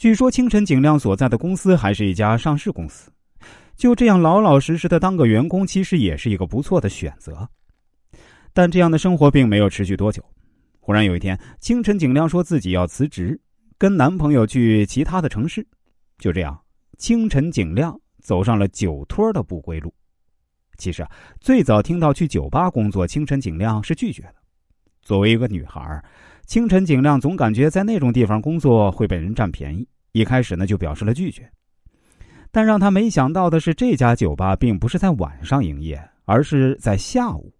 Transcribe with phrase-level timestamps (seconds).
[0.00, 3.12] 据说清晨景亮所在的公司还是一家上市公司，
[3.76, 7.46] 就这样老老实实的当个员工，其实也是一个不错的选择。
[8.54, 10.24] 但这样的生活并没有持续多久。
[10.80, 13.38] 忽然有一天，清晨景亮说自己要辞职，
[13.76, 15.62] 跟男朋友去其他的城市。
[16.16, 16.58] 就这样，
[16.96, 19.92] 清晨景亮走上了酒托的不归路。
[20.78, 21.10] 其实啊，
[21.40, 24.36] 最早听到去酒吧工作，清晨景亮是拒绝的。
[25.02, 26.02] 作为一个女孩，
[26.50, 31.48] 清晨景亮总感觉在那种地方工作会被人占便宜，一开始呢就表示了拒绝。
[32.50, 37.54] 但让他没想到的是，这家酒吧并不是在晚上营业，而是在下午，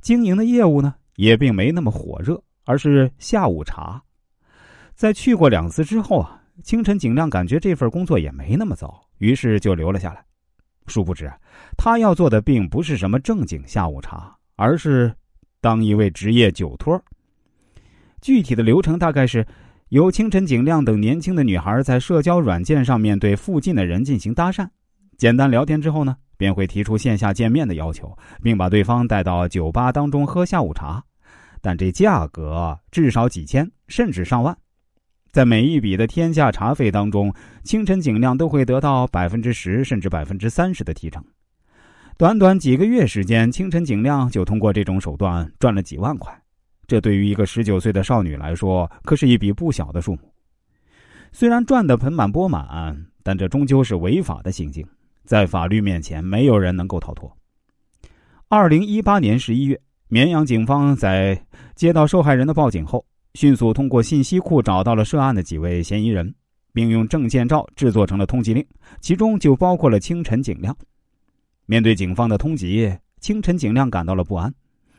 [0.00, 4.00] 经营的业务呢也并没那么火热，而是下午茶。
[4.94, 10.24] 在去过两次之后啊，清晨景亮感觉这份工作也没那么糟，于是就留了下来。
[10.86, 11.28] 殊不知，
[11.76, 15.12] 他要做的并不是什么正经下午茶，而是
[15.60, 16.96] 当一位职业酒托。
[18.26, 19.46] 具体的流程大概是，
[19.90, 24.66] 由清晨景亮等年轻的女孩在社交软件上面对附近的人进行搭讪，
[25.16, 31.04] 简单聊天之后呢，便会提出线下见面的要求，并把对方带到酒吧当中喝下午茶，
[31.62, 34.58] 但这价格至少几千甚至上万。
[35.30, 37.32] 在每一笔的天价茶费当中，
[37.62, 41.24] 清晨景亮都会得到百分之十甚至百分之三十的提成。
[42.18, 46.36] 短短几个月时间，清晨景亮就通过这种手段赚了几万块。
[46.86, 50.20] 这对于一个十九岁的少女来说，可是一笔不小的数目。
[51.32, 54.86] 虽然赚得盆满钵满，但这终究是违法的行径，
[55.24, 57.30] 在法律面前，没有人能够逃脱。
[58.48, 61.40] 二零一八年十一月，绵阳警方在
[61.74, 63.04] 接到受害人的报警后。
[63.34, 66.34] 迅速通过信息库找到了涉案的几位嫌疑人，
[66.72, 68.66] 并用证件照制作成了通缉令，
[69.02, 70.74] 其中就包括了清晨景亮。
[71.66, 74.50] 面对警方的通缉，清晨景亮感到了不安，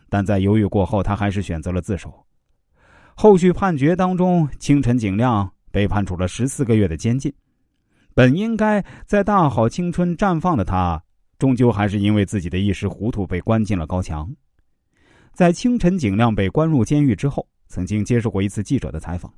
[0.09, 2.25] 但在犹豫过后，他还是选择了自首。
[3.15, 7.33] 后续判决当中，清晨景亮被判处了十四个月的监禁。
[8.13, 11.01] 本应该在大好青春绽放的他，
[11.37, 14.29] 终究还是因为自己的一时糊涂被关进了高墙。
[15.33, 17.47] 在清晨景亮被关入监狱之后。
[17.69, 19.29] 曾经接受过一次记者的采访，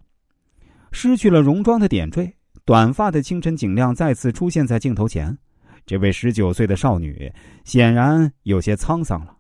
[0.92, 2.32] 失去了戎装的点缀，
[2.64, 5.36] 短发的清晨景亮再次出现在镜头前。
[5.84, 7.34] 这位十九岁的少女
[7.66, 9.36] 显然有些沧桑了。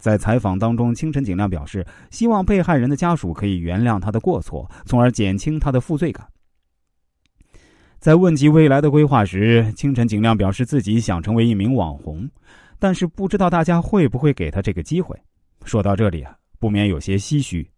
[0.00, 6.26] 在采访当中，清晨景亮表示，希望被害人的家属可以原谅他的过错，从而减轻他的负罪感。
[7.98, 12.26] 在问及未来的规划时，清晨景亮表示自己想成为一名网红，
[12.78, 15.14] 但是不知道大家会不会给他这个机会。
[15.66, 17.70] 说到这里啊，不免有些唏嘘。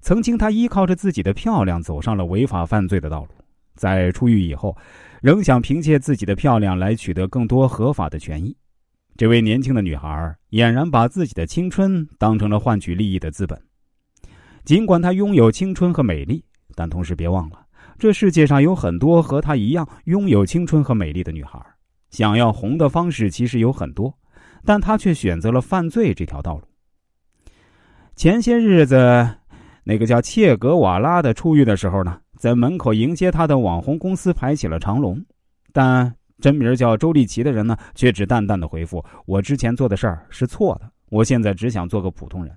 [0.00, 3.28] 曾经，他依靠着自己的漂亮走上了违法犯罪的道路，
[3.74, 4.76] 在出狱以后，
[5.20, 8.56] 仍想凭借自己的漂亮来取得更多合法的权益。
[9.16, 13.60] 这位年轻的女孩俨然把自己的青春当成了换取利益的资本。
[14.64, 16.44] 尽管她拥有青春和美丽，
[16.74, 17.64] 但同时别忘了，
[17.98, 21.60] 这世界上有很多和她一样拥有青春和美丽的女孩。
[22.10, 24.16] 想要红的方式其实有很多，
[24.64, 26.62] 但她却选择了犯罪这条道路。
[28.16, 29.36] 前些日子。
[29.86, 35.22] 那个叫切格瓦拉的出狱的时候呢，在门口迎接他的网红公司排起了长龙，
[35.74, 36.10] 但
[36.44, 42.54] 真名叫周丽琪的人呢，却只淡淡的回复：“我之前做的事儿是错的，我现在只想做个普通人。”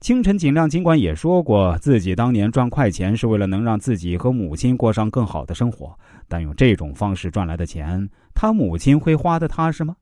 [0.00, 5.92] 清晨尽量尽管也说过自己当年赚快钱是为了能让自己和母亲过上更好的生活，
[6.28, 9.96] 但用这种方式赚来的钱，他母亲会花的踏实吗？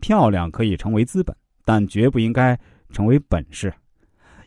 [0.00, 1.36] 漂亮可以成为资本，
[1.66, 2.58] 但绝不应该
[2.88, 3.70] 成为本事。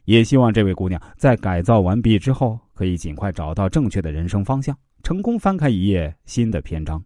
[0.05, 6.99] 也希望这位姑娘在改造完毕之后，可以尽快找到正确的人生方向，成功翻开一页新的篇章。